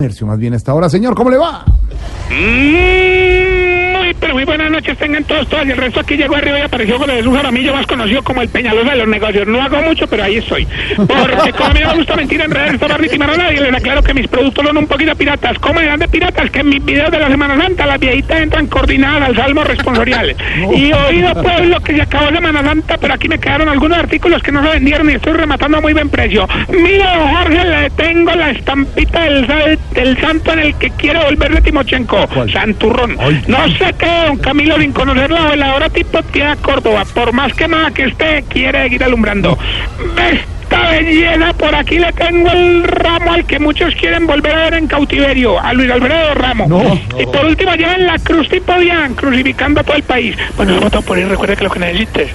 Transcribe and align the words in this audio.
Más 0.00 0.38
bien 0.40 0.52
hasta 0.54 0.72
ahora, 0.72 0.88
señor, 0.88 1.14
¿cómo 1.14 1.30
le 1.30 1.36
va? 1.36 1.64
Mm, 2.28 3.92
muy, 3.96 4.12
pero 4.18 4.34
muy 4.34 4.44
buenas 4.44 4.68
noches, 4.68 4.98
tengan 4.98 5.22
todos, 5.22 5.46
todas. 5.46 5.64
Y 5.66 5.70
el 5.70 5.76
resto 5.76 6.00
aquí 6.00 6.16
llegó 6.16 6.34
arriba 6.34 6.58
y 6.58 6.62
apareció 6.62 6.98
con 6.98 7.08
el 7.10 7.28
un 7.28 7.36
jaramillo 7.36 7.72
más 7.72 7.86
conocido 7.86 8.20
como 8.24 8.42
el 8.42 8.48
Peñalosa 8.48 8.90
de 8.90 8.96
los 8.96 9.06
negocios. 9.06 9.46
No 9.46 9.62
hago 9.62 9.80
mucho, 9.82 10.08
pero 10.08 10.24
ahí 10.24 10.38
estoy. 10.38 10.66
Porque 10.96 11.52
como 11.52 11.70
a 11.70 11.72
mí 11.74 11.80
me 11.86 11.94
gusta 11.94 12.16
mentir 12.16 12.40
en 12.40 12.50
redes, 12.50 12.74
esta 12.74 12.88
barra 12.88 13.04
a 13.04 13.36
nadie, 13.36 13.60
les 13.60 13.72
aclaro 13.72 14.02
que 14.02 14.14
mis 14.14 14.26
productos 14.26 14.66
son 14.66 14.76
un 14.76 14.86
poquito 14.88 15.14
piratas. 15.14 15.60
¿Cómo 15.60 15.78
eran 15.78 16.00
de 16.00 16.08
piratas? 16.08 16.50
Que 16.50 16.58
en 16.58 16.70
mis 16.70 16.84
videos 16.84 17.12
de 17.12 17.20
la 17.20 17.28
Semana 17.28 17.56
Santa 17.56 17.86
las 17.86 18.00
viejitas 18.00 18.40
entran 18.42 18.66
coordinadas 18.66 19.28
al 19.28 19.36
salmo 19.36 19.62
responsorial. 19.62 20.34
Y 20.74 20.92
oído 20.92 21.34
pueblo 21.40 21.80
que 21.80 21.94
se 21.94 22.02
acabó 22.02 22.30
Semana 22.30 22.64
Santa, 22.64 22.98
pero 22.98 23.14
aquí 23.14 23.28
me 23.28 23.38
quedaron 23.38 23.68
algunos 23.68 23.96
artículos 23.96 24.42
que 24.42 24.50
no 24.50 24.60
se 24.64 24.70
vendieron 24.70 25.08
y 25.08 25.14
estoy 25.14 25.34
rematando 25.34 25.78
a 25.78 25.80
muy 25.80 25.92
buen 25.92 26.08
precio. 26.10 26.48
Mira, 26.68 27.38
Jorge, 27.38 27.64
la 27.64 27.80
estampita 28.56 29.22
del, 29.24 29.46
del 29.92 30.20
santo 30.20 30.52
en 30.52 30.58
el 30.60 30.74
que 30.76 30.90
quiere 30.90 31.22
volver 31.24 31.54
de 31.54 31.60
Timochenko. 31.60 32.28
Santurrón. 32.52 33.16
No 33.46 33.68
sé 33.78 33.94
qué, 33.98 34.26
don 34.26 34.38
Camilo, 34.38 34.78
sin 34.78 34.92
conocer 34.92 35.30
la 35.30 35.50
veladora 35.50 35.88
tipo 35.90 36.22
tía 36.22 36.56
Córdoba, 36.56 37.04
por 37.14 37.32
más 37.32 37.52
que 37.54 37.68
nada 37.68 37.90
que 37.90 38.04
esté, 38.04 38.44
quiere 38.48 38.84
seguir 38.84 39.04
alumbrando. 39.04 39.58
Esta 40.16 40.90
belleza, 40.90 41.52
por 41.52 41.74
aquí 41.74 41.98
le 41.98 42.10
tengo 42.12 42.50
el 42.50 42.82
ramo 42.84 43.32
al 43.34 43.44
que 43.44 43.58
muchos 43.58 43.94
quieren 43.96 44.26
volver 44.26 44.54
a 44.54 44.64
ver 44.64 44.74
en 44.74 44.86
cautiverio, 44.86 45.60
a 45.60 45.72
Luis 45.74 45.90
Alfredo 45.90 46.34
Ramos. 46.34 46.68
Y 47.18 47.26
por 47.26 47.44
último, 47.44 47.74
lleven 47.74 48.06
la 48.06 48.18
cruz 48.18 48.48
tipo 48.48 48.72
Dian, 48.78 49.14
crucificando 49.14 49.80
a 49.80 49.84
todo 49.84 49.96
el 49.96 50.02
país. 50.02 50.36
Bueno, 50.56 50.74
vamos 50.76 50.94
a 50.94 51.00
poner, 51.02 51.28
recuerda 51.28 51.54
que 51.56 51.64
lo 51.64 51.70
que 51.70 51.78
necesites. 51.80 52.30